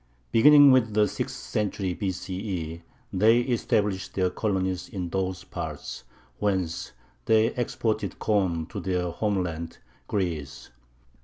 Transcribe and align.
Beginning 0.31 0.71
with 0.71 0.95
the 0.95 1.07
sixth 1.07 1.35
century 1.35 1.93
B.C.E., 1.93 2.81
they 3.13 3.41
established 3.41 4.15
their 4.15 4.31
colonies 4.31 4.89
in 4.89 5.09
those 5.11 5.43
parts, 5.43 6.05
whence 6.39 6.93
they 7.25 7.53
exported 7.53 8.17
corn 8.17 8.65
to 8.65 8.79
their 8.79 9.11
homeland, 9.11 9.77
Greece. 10.07 10.71